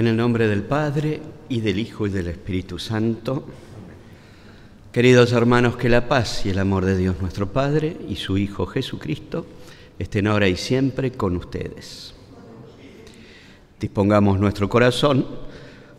[0.00, 3.44] En el nombre del Padre y del Hijo y del Espíritu Santo,
[4.92, 8.64] queridos hermanos, que la paz y el amor de Dios nuestro Padre y su Hijo
[8.64, 9.44] Jesucristo
[9.98, 12.14] estén ahora y siempre con ustedes.
[13.78, 15.26] Dispongamos nuestro corazón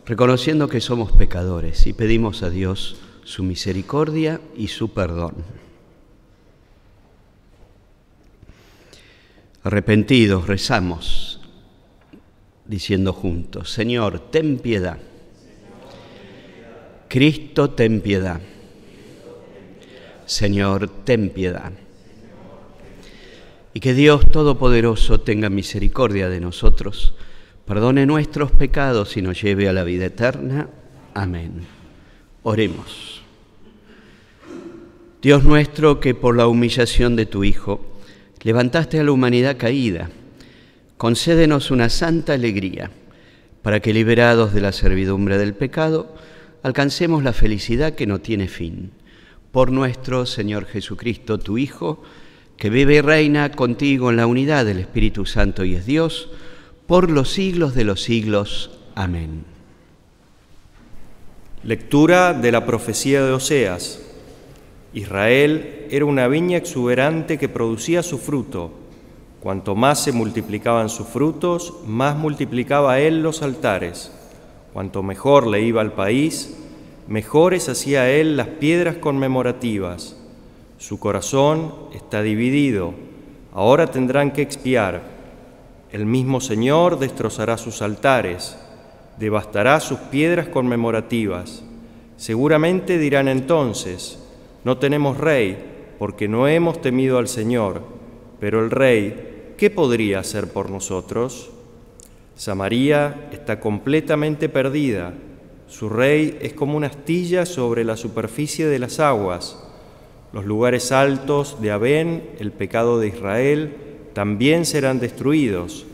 [0.08, 5.36] reconociendo que somos pecadores y pedimos a Dios su misericordia y su perdón.
[9.64, 11.31] Arrepentidos, rezamos
[12.72, 14.98] diciendo juntos, Señor, ten piedad.
[17.10, 18.40] Cristo, ten piedad.
[20.26, 21.74] Señor, ten piedad.
[23.74, 27.14] Y que Dios Todopoderoso tenga misericordia de nosotros,
[27.66, 30.70] perdone nuestros pecados y nos lleve a la vida eterna.
[31.14, 31.66] Amén.
[32.44, 33.22] Oremos.
[35.22, 37.86] Dios nuestro, que por la humillación de tu Hijo
[38.44, 40.10] levantaste a la humanidad caída,
[41.02, 42.92] concédenos una santa alegría,
[43.64, 46.14] para que liberados de la servidumbre del pecado,
[46.62, 48.92] alcancemos la felicidad que no tiene fin.
[49.52, 52.04] Por nuestro Señor Jesucristo, tu Hijo,
[52.56, 56.30] que vive y reina contigo en la unidad del Espíritu Santo y es Dios,
[56.86, 58.70] por los siglos de los siglos.
[58.94, 59.44] Amén.
[61.64, 64.04] Lectura de la profecía de Oseas.
[64.94, 68.81] Israel era una viña exuberante que producía su fruto
[69.42, 74.12] Cuanto más se multiplicaban sus frutos, más multiplicaba él los altares.
[74.72, 76.58] Cuanto mejor le iba al país,
[77.08, 80.16] mejores hacía él las piedras conmemorativas.
[80.78, 82.94] Su corazón está dividido,
[83.52, 85.02] ahora tendrán que expiar.
[85.92, 88.60] El mismo Señor destrozará sus altares,
[89.18, 91.64] devastará sus piedras conmemorativas.
[92.16, 94.20] Seguramente dirán entonces,
[94.64, 95.58] no tenemos rey,
[95.98, 97.82] porque no hemos temido al Señor,
[98.40, 99.31] pero el rey
[99.62, 101.52] ¿qué podría hacer por nosotros?
[102.36, 105.14] Samaría está completamente perdida.
[105.68, 109.64] Su rey es como una astilla sobre la superficie de las aguas.
[110.34, 113.76] Los lugares altos de Abén, el pecado de Israel,
[114.14, 115.86] también serán destruidos.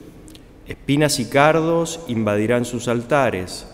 [0.66, 3.68] Espinas y cardos invadirán sus altares.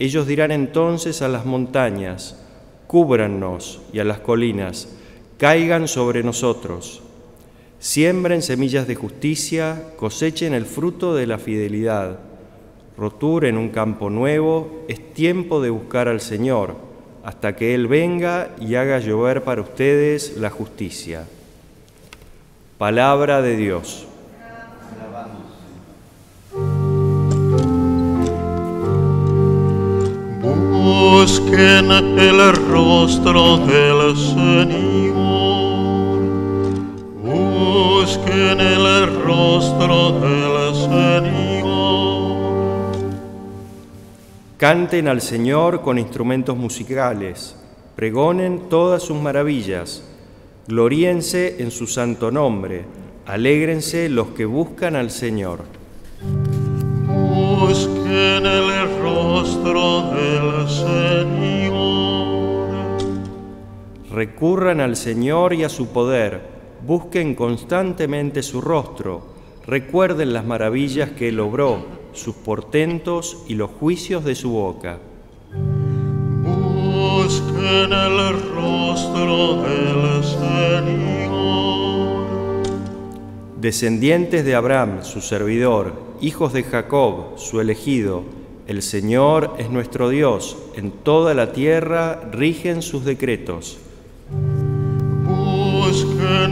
[0.00, 2.44] Ellos dirán entonces a las montañas,
[2.88, 4.88] cúbrannos, y a las colinas,
[5.38, 7.05] caigan sobre nosotros.
[7.86, 12.18] Siembren semillas de justicia, cosechen el fruto de la fidelidad.
[12.98, 16.74] Roturen un campo nuevo, es tiempo de buscar al Señor,
[17.22, 21.26] hasta que Él venga y haga llover para ustedes la justicia.
[22.76, 24.08] Palabra de Dios.
[30.42, 35.05] Busquen el rostro del Señor
[38.16, 42.36] busquen el rostro del Señor.
[44.56, 47.56] Canten al Señor con instrumentos musicales,
[47.94, 50.02] pregonen todas sus maravillas,
[50.66, 52.86] gloríense en su santo nombre,
[53.26, 55.64] alégrense los que buscan al Señor.
[57.60, 62.16] Busquen el rostro del Señor.
[64.10, 69.22] Recurran al Señor y a su poder busquen constantemente su rostro,
[69.66, 74.98] recuerden las maravillas que él obró, sus portentos y los juicios de su boca.
[76.42, 81.36] Busquen el rostro del Señor.
[83.60, 88.22] Descendientes de Abraham, su servidor, hijos de Jacob, su elegido,
[88.66, 93.78] el Señor es nuestro Dios, en toda la tierra rigen sus decretos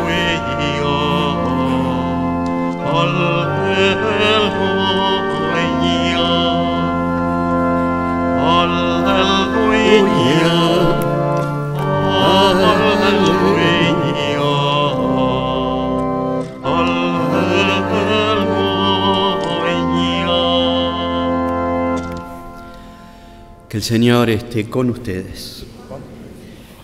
[23.78, 25.64] el Señor esté con ustedes.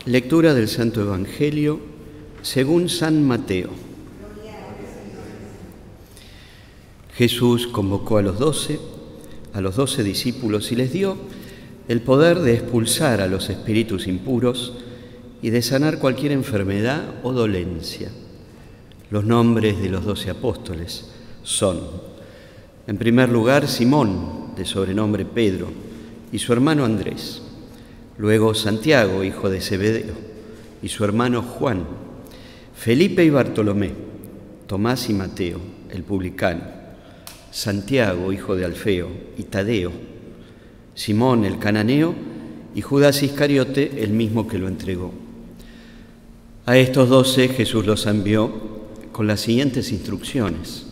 [0.04, 1.04] Lectura del Santo
[7.16, 8.78] Jesús convocó a los doce,
[9.54, 11.16] a los doce discípulos y les dio
[11.88, 14.74] el poder de expulsar a los espíritus impuros
[15.42, 18.12] y de sanar cualquier enfermedad o dolencia.
[19.10, 21.10] Los nombres de los doce apóstoles
[21.42, 21.80] son,
[22.86, 25.93] en primer lugar, Simón, de sobrenombre Pedro,
[26.34, 27.42] y su hermano Andrés,
[28.18, 30.14] luego Santiago, hijo de Zebedeo,
[30.82, 31.86] y su hermano Juan,
[32.74, 33.92] Felipe y Bartolomé,
[34.66, 35.60] Tomás y Mateo,
[35.90, 36.64] el publicano,
[37.52, 39.92] Santiago, hijo de Alfeo, y Tadeo,
[40.96, 42.16] Simón el cananeo
[42.74, 45.14] y Judas Iscariote, el mismo que lo entregó.
[46.66, 48.50] A estos doce Jesús los envió
[49.12, 50.86] con las siguientes instrucciones.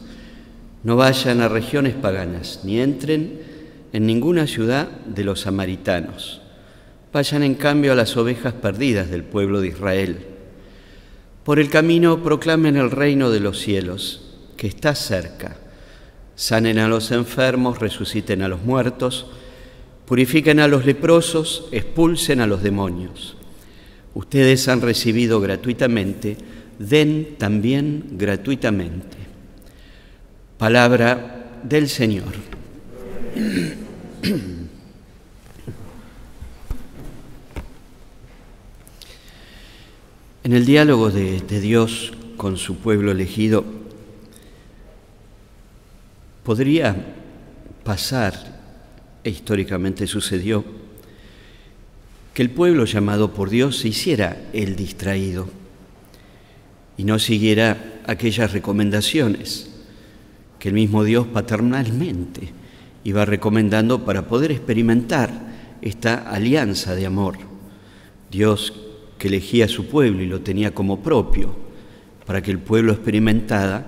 [0.85, 3.51] No vayan a regiones paganas, ni entren
[3.93, 6.41] en ninguna ciudad de los samaritanos.
[7.13, 10.27] Vayan en cambio a las ovejas perdidas del pueblo de Israel.
[11.45, 15.57] Por el camino proclamen el reino de los cielos, que está cerca
[16.35, 19.27] sanen a los enfermos, resuciten a los muertos,
[20.07, 23.37] purifiquen a los leprosos, expulsen a los demonios.
[24.15, 26.37] Ustedes han recibido gratuitamente,
[26.79, 29.17] den también gratuitamente.
[30.59, 32.62] Palabra del Señor.
[40.45, 43.65] En el diálogo de, Dios con su pueblo elegido,
[46.43, 46.97] Podría
[47.85, 48.35] pasar,
[49.23, 50.65] e históricamente sucedió,
[52.35, 55.49] que el pueblo llamado por Dios se hiciera el distraído
[56.97, 59.71] y no siguiera aquellas recomendaciones
[60.59, 62.53] que el mismo Dios paternalmente
[63.05, 65.31] iba recomendando para poder experimentar
[65.81, 67.37] esta alianza de amor.
[68.31, 68.73] Dios
[69.19, 71.55] que elegía a su pueblo y lo tenía como propio,
[72.27, 73.87] para que el pueblo experimentara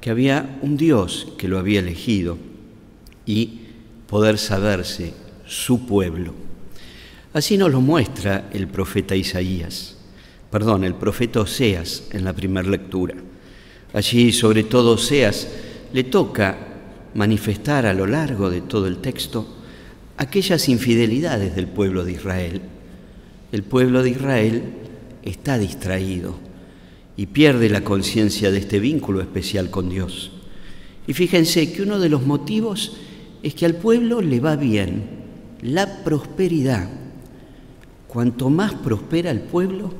[0.00, 2.38] que había un Dios que lo había elegido
[3.26, 3.60] y
[4.06, 5.14] poder saberse
[5.46, 6.34] su pueblo.
[7.32, 9.96] Así nos lo muestra el profeta Isaías,
[10.50, 13.16] perdón, el profeta Oseas en la primera lectura.
[13.92, 15.48] Allí, sobre todo Oseas,
[15.92, 16.73] le toca
[17.14, 19.46] manifestar a lo largo de todo el texto
[20.16, 22.60] aquellas infidelidades del pueblo de Israel.
[23.52, 24.62] El pueblo de Israel
[25.22, 26.36] está distraído,
[27.16, 30.32] y pierde la conciencia de este vínculo especial con Dios.
[31.06, 32.96] Y fíjense que uno de los motivos
[33.42, 35.04] es que al pueblo le va bien
[35.62, 36.88] la prosperidad.
[38.08, 39.92] Cuanto más prospera el pueblo,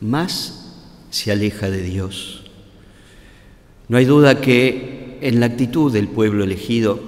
[0.00, 0.76] más
[1.10, 2.44] se aleja de Dios.
[3.88, 4.89] No hay duda que
[5.20, 7.00] en la actitud del pueblo elegido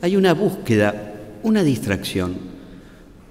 [0.00, 2.36] hay una búsqueda, una distracción,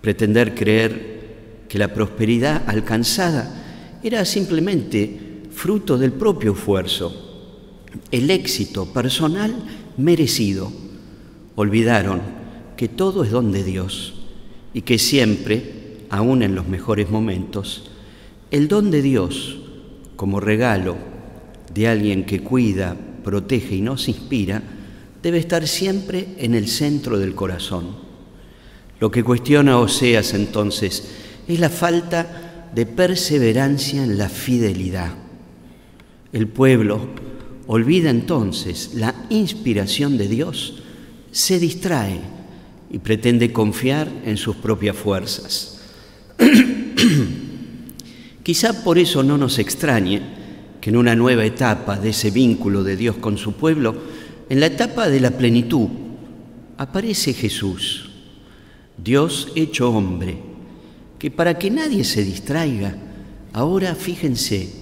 [0.02, 7.14] pretender creer que la prosperidad alcanzada era simplemente fruto del propio esfuerzo,
[8.12, 9.54] el éxito personal
[9.98, 10.72] merecido.
[11.56, 12.22] Olvidaron
[12.78, 14.14] que todo es don de Dios
[14.74, 17.92] y que siempre, aun en los mejores momentos,
[18.50, 19.60] el don de Dios
[20.16, 20.96] como regalo
[21.74, 24.62] de alguien que cuida, protege y nos inspira,
[25.22, 27.96] debe estar siempre en el centro del corazón.
[29.00, 31.08] Lo que cuestiona Oseas entonces
[31.48, 35.14] es la falta de perseverancia en la fidelidad.
[36.32, 37.10] El pueblo
[37.68, 40.82] olvida entonces la inspiración de Dios,
[41.32, 42.20] se distrae
[42.90, 45.80] y pretende confiar en sus propias fuerzas.
[48.44, 50.41] Quizá por eso no nos extrañe
[50.82, 53.96] que en una nueva etapa de ese vínculo de Dios con su pueblo,
[54.50, 55.88] en la etapa de la plenitud,
[56.78, 58.10] aparece Jesús,
[58.98, 60.40] Dios hecho hombre,
[61.20, 62.96] que para que nadie se distraiga,
[63.54, 64.74] ahora fíjense,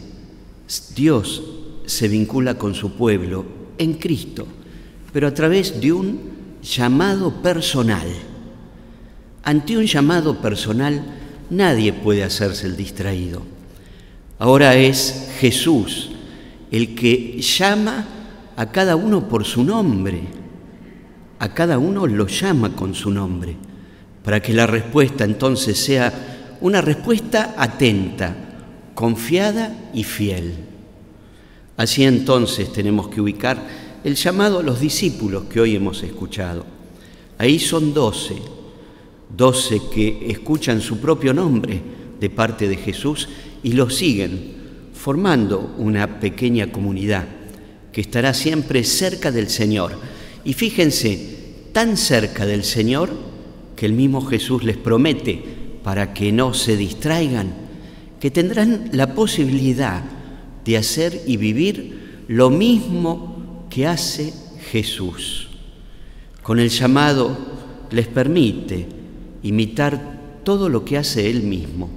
[0.96, 1.44] Dios
[1.86, 3.46] se vincula con su pueblo
[3.78, 4.48] en Cristo,
[5.12, 6.20] pero a través de un
[6.62, 8.08] llamado personal.
[9.44, 11.04] Ante un llamado personal
[11.50, 13.59] nadie puede hacerse el distraído.
[14.40, 16.12] Ahora es Jesús
[16.72, 18.06] el que llama
[18.56, 20.22] a cada uno por su nombre.
[21.40, 23.56] A cada uno lo llama con su nombre,
[24.24, 28.36] para que la respuesta entonces sea una respuesta atenta,
[28.96, 30.54] confiada y fiel.
[31.76, 33.58] Así entonces tenemos que ubicar
[34.04, 36.66] el llamado a los discípulos que hoy hemos escuchado.
[37.38, 38.36] Ahí son doce,
[39.36, 41.82] doce que escuchan su propio nombre
[42.20, 43.30] de parte de Jesús
[43.64, 44.60] y lo siguen,
[44.94, 47.26] formando una pequeña comunidad
[47.92, 49.94] que estará siempre cerca del Señor.
[50.44, 51.38] Y fíjense,
[51.74, 53.10] tan cerca del Señor
[53.76, 55.42] que el mismo Jesús les promete,
[55.84, 57.54] para que no se distraigan,
[58.20, 60.04] que tendrán la posibilidad
[60.66, 64.34] de hacer y vivir lo mismo que hace
[64.72, 65.48] Jesús.
[66.44, 67.38] Con el llamado
[67.92, 68.88] les permite
[69.44, 71.90] imitar todo lo que hace Él mismo,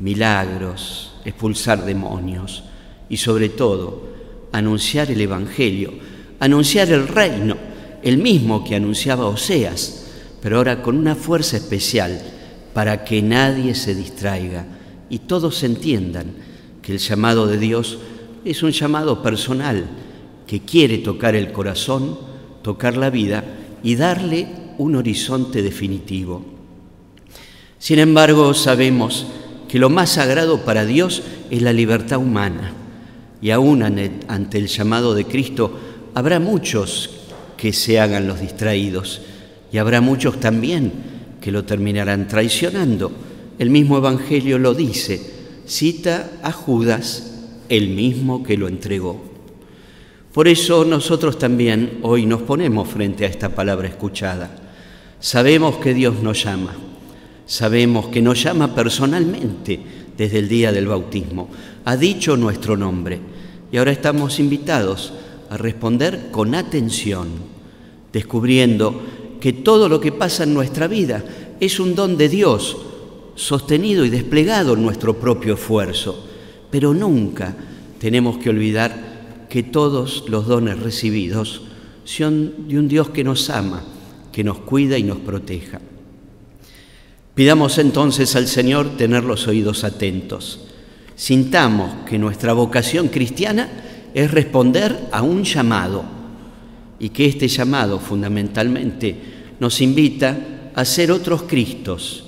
[0.00, 2.64] milagros, expulsar demonios
[3.08, 4.08] y sobre todo
[4.52, 5.92] anunciar el Evangelio,
[6.40, 7.56] anunciar el reino,
[8.02, 10.06] el mismo que anunciaba Oseas,
[10.40, 12.20] pero ahora con una fuerza especial
[12.72, 14.64] para que nadie se distraiga
[15.10, 16.32] y todos entiendan
[16.82, 17.98] que el llamado de Dios
[18.44, 19.88] es un llamado personal
[20.46, 22.18] que quiere tocar el corazón,
[22.62, 23.44] tocar la vida
[23.82, 26.44] y darle un horizonte definitivo.
[27.78, 29.26] Sin embargo, sabemos
[29.68, 32.72] que lo más sagrado para Dios es la libertad humana
[33.40, 35.78] y aún ante el llamado de Cristo
[36.14, 37.10] habrá muchos
[37.56, 39.20] que se hagan los distraídos
[39.70, 40.92] y habrá muchos también
[41.40, 43.12] que lo terminarán traicionando.
[43.58, 45.20] El mismo Evangelio lo dice,
[45.66, 47.34] cita a Judas,
[47.68, 49.22] el mismo que lo entregó.
[50.32, 54.50] Por eso nosotros también hoy nos ponemos frente a esta palabra escuchada.
[55.20, 56.76] Sabemos que Dios nos llama,
[57.48, 59.80] sabemos que nos llama personalmente
[60.16, 61.48] desde el día del bautismo,
[61.86, 63.18] ha dicho nuestro nombre.
[63.72, 65.12] Y ahora estamos invitados
[65.50, 67.28] a responder con atención,
[68.12, 69.02] descubriendo
[69.40, 71.24] que todo lo que pasa en nuestra vida
[71.58, 72.76] es un don de Dios,
[73.34, 76.26] sostenido y desplegado en nuestro propio esfuerzo,
[76.70, 77.56] pero nunca
[77.98, 81.62] tenemos que olvidar que todos los dones recibidos
[82.04, 83.82] son de un Dios que nos ama,
[84.32, 85.80] que nos cuida y nos proteja.
[87.38, 90.58] Pidamos entonces al Señor tener los oídos atentos.
[91.14, 93.68] Sintamos que nuestra vocación cristiana
[94.12, 96.02] es responder a un llamado
[96.98, 99.14] y que este llamado fundamentalmente
[99.60, 102.24] nos invita a ser otros Cristos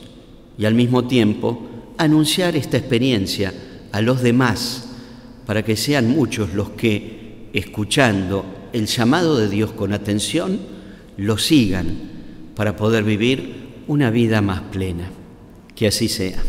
[0.57, 1.61] y al mismo tiempo
[1.99, 3.53] anunciar esta experiencia
[3.91, 4.91] a los demás
[5.45, 10.61] para que sean muchos los que, escuchando el llamado de Dios con atención,
[11.17, 11.97] lo sigan
[12.55, 15.11] para poder vivir una vida más plena.
[15.75, 16.41] Que así sea.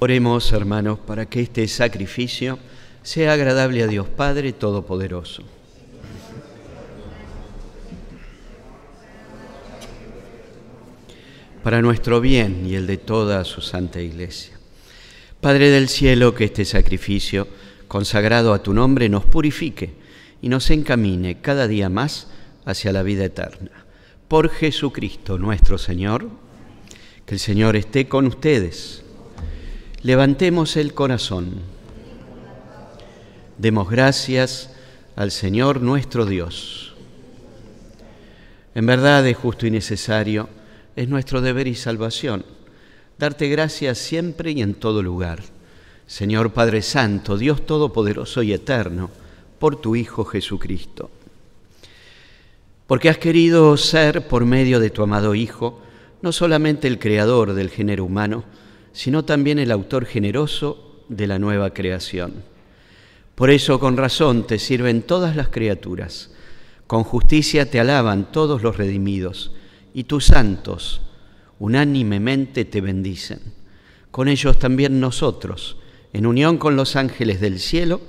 [0.00, 2.58] Oremos, hermanos, para que este sacrificio
[3.04, 5.44] sea agradable a Dios Padre Todopoderoso.
[11.62, 14.58] Para nuestro bien y el de toda su Santa Iglesia.
[15.40, 17.46] Padre del cielo, que este sacrificio
[17.86, 19.94] consagrado a tu nombre nos purifique
[20.42, 22.26] y nos encamine cada día más
[22.64, 23.70] hacia la vida eterna.
[24.26, 26.47] Por Jesucristo nuestro Señor,
[27.28, 29.02] que el Señor esté con ustedes.
[30.02, 31.56] Levantemos el corazón.
[33.58, 34.70] Demos gracias
[35.14, 36.94] al Señor nuestro Dios.
[38.74, 40.48] En verdad es justo y necesario,
[40.96, 42.46] es nuestro deber y salvación,
[43.18, 45.42] darte gracias siempre y en todo lugar.
[46.06, 49.10] Señor Padre Santo, Dios Todopoderoso y Eterno,
[49.58, 51.10] por tu Hijo Jesucristo.
[52.86, 55.82] Porque has querido ser, por medio de tu amado Hijo,
[56.22, 58.44] no solamente el creador del género humano,
[58.92, 62.42] sino también el autor generoso de la nueva creación
[63.38, 66.32] por eso con razón te sirven todas las criaturas,
[66.88, 69.52] con justicia te alaban todos los redimidos,
[69.94, 71.02] y tus santos
[71.60, 73.38] unánimemente te bendicen.
[74.10, 75.76] Con ellos también nosotros,
[76.12, 78.00] en unión con los ángeles del cielo,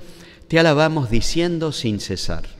[0.48, 2.59] te alabamos diciendo sin cesar.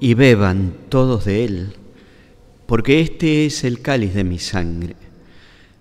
[0.00, 1.74] y beban todos de él,
[2.66, 4.96] porque este es el cáliz de mi sangre,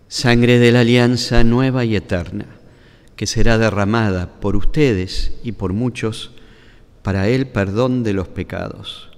[0.07, 2.45] sangre de la alianza nueva y eterna,
[3.15, 6.31] que será derramada por ustedes y por muchos
[7.03, 9.09] para el perdón de los pecados.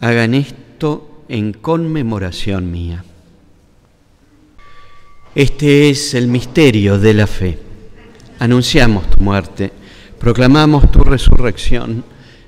[0.00, 3.04] Hagan esto en conmemoración mía.
[5.34, 7.58] Este es el misterio de la fe.
[8.38, 9.72] Anunciamos tu muerte,
[10.18, 12.04] proclamamos tu resurrección.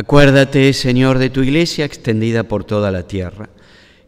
[0.00, 3.50] Acuérdate, Señor, de tu iglesia extendida por toda la tierra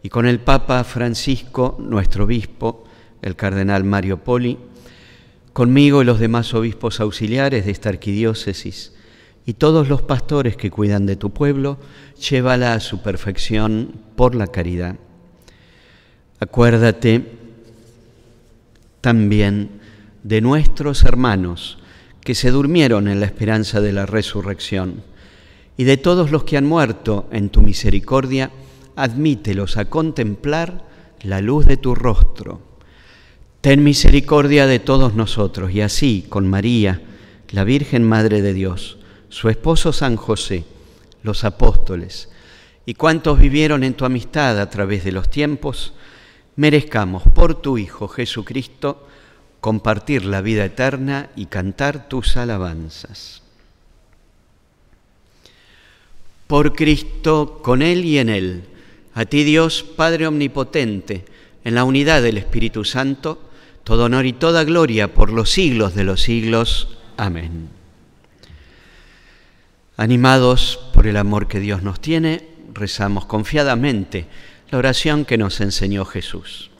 [0.02, 2.84] y con el Papa Francisco, nuestro obispo,
[3.20, 4.56] el cardenal Mario Poli,
[5.52, 8.94] conmigo y los demás obispos auxiliares de esta arquidiócesis
[9.44, 11.76] y todos los pastores que cuidan de tu pueblo,
[12.18, 14.96] llévala a su perfección por la caridad.
[16.40, 17.32] Acuérdate
[19.02, 19.68] también
[20.22, 21.76] de nuestros hermanos
[22.22, 25.11] que se durmieron en la esperanza de la resurrección
[25.76, 28.50] y de todos los que han muerto en tu misericordia,
[28.96, 30.84] admítelos a contemplar
[31.22, 32.60] la luz de tu rostro.
[33.60, 37.00] Ten misericordia de todos nosotros y así con María,
[37.50, 40.64] la Virgen Madre de Dios, su esposo San José,
[41.22, 42.28] los apóstoles
[42.84, 45.92] y cuantos vivieron en tu amistad a través de los tiempos,
[46.56, 49.06] merezcamos por tu Hijo Jesucristo
[49.60, 53.41] compartir la vida eterna y cantar tus alabanzas.
[56.52, 58.64] Por Cristo, con Él y en Él
[59.14, 61.24] a ti Dios, Padre Omnipotente,
[61.64, 63.48] en la unidad del Espíritu Santo,
[63.84, 66.98] todo honor y toda gloria por los siglos de los siglos.
[67.16, 67.70] Amén.
[69.96, 74.26] Animados por el amor que Dios nos tiene, rezamos confiadamente
[74.70, 76.70] la oración que nos enseñó Jesús.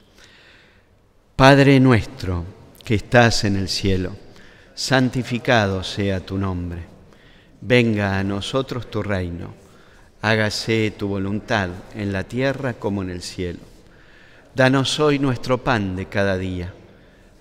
[1.35, 2.45] Padre nuestro
[2.85, 4.19] que estás en el cielo,
[4.75, 6.83] santificado sea tu nombre.
[7.63, 9.62] Venga a nosotros tu reino
[10.23, 13.59] hágase tu voluntad en la tierra como en el cielo.
[14.55, 16.73] Danos hoy nuestro pan de cada día.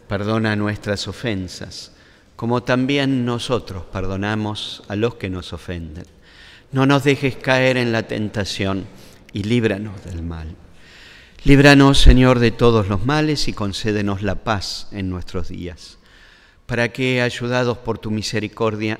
[0.07, 1.93] Perdona nuestras ofensas,
[2.35, 6.05] como también nosotros perdonamos a los que nos ofenden.
[6.71, 8.85] No nos dejes caer en la tentación
[9.31, 10.55] y líbranos del mal.
[11.43, 15.97] Líbranos, Señor, de todos los males y concédenos la paz en nuestros días,
[16.65, 18.99] para que, ayudados por tu misericordia,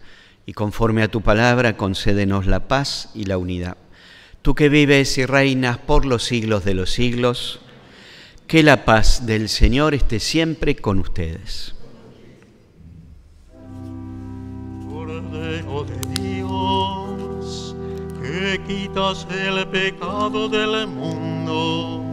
[0.51, 3.77] Y conforme a tu palabra, concédenos la paz y la unidad
[4.41, 7.59] tú que vives y reinas por los siglos de los siglos,
[8.47, 11.75] que la paz del Señor esté siempre con ustedes.
[14.89, 17.75] Cordero de Dios,
[18.21, 22.03] que quitas el pecado del mundo,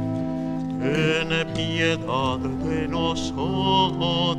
[0.81, 4.39] ten piedad de nosotros.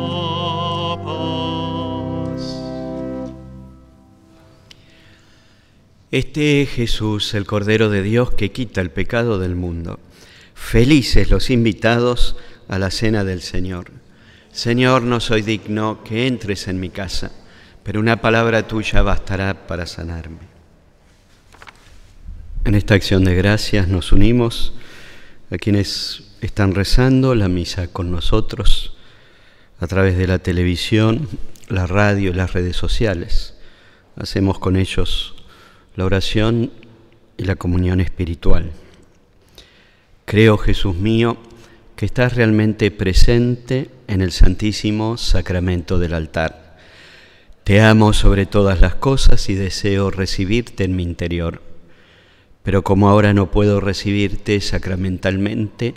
[6.11, 9.97] Este es Jesús, el Cordero de Dios que quita el pecado del mundo.
[10.53, 12.35] Felices los invitados
[12.67, 13.93] a la cena del Señor.
[14.51, 17.31] Señor, no soy digno que entres en mi casa,
[17.83, 20.39] pero una palabra tuya bastará para sanarme.
[22.65, 24.73] En esta acción de gracias nos unimos
[25.49, 28.97] a quienes están rezando la misa con nosotros
[29.79, 31.29] a través de la televisión,
[31.69, 33.55] la radio y las redes sociales.
[34.17, 35.35] Hacemos con ellos
[35.95, 36.71] la oración
[37.37, 38.71] y la comunión espiritual.
[40.25, 41.37] Creo, Jesús mío,
[41.95, 46.77] que estás realmente presente en el santísimo sacramento del altar.
[47.63, 51.61] Te amo sobre todas las cosas y deseo recibirte en mi interior.
[52.63, 55.93] Pero como ahora no puedo recibirte sacramentalmente,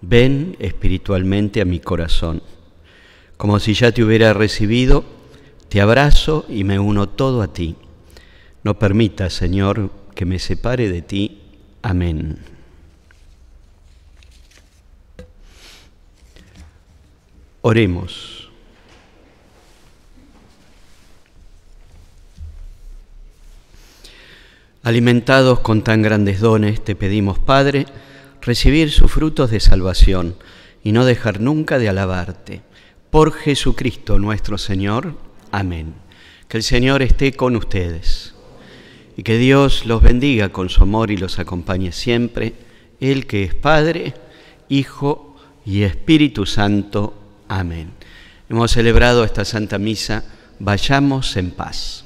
[0.00, 2.42] ven espiritualmente a mi corazón.
[3.36, 5.04] Como si ya te hubiera recibido,
[5.68, 7.76] te abrazo y me uno todo a ti.
[8.64, 11.42] No permitas, Señor, que me separe de ti.
[11.82, 12.38] Amén.
[17.60, 18.48] Oremos.
[24.82, 27.84] Alimentados con tan grandes dones, te pedimos, Padre,
[28.40, 30.36] recibir sus frutos de salvación
[30.82, 32.62] y no dejar nunca de alabarte.
[33.10, 35.18] Por Jesucristo nuestro Señor.
[35.52, 35.94] Amén.
[36.48, 38.33] Que el Señor esté con ustedes
[39.16, 42.54] y que Dios los bendiga con su amor y los acompañe siempre,
[43.00, 44.14] Él que es Padre,
[44.68, 47.14] Hijo y Espíritu Santo.
[47.48, 47.90] Amén.
[48.48, 50.24] Hemos celebrado esta Santa Misa,
[50.58, 52.03] vayamos en paz.